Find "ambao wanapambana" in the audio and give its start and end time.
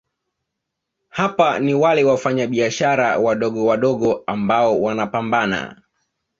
4.27-5.81